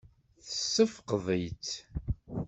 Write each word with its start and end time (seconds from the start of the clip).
Tessefqed-itt? 0.45 1.69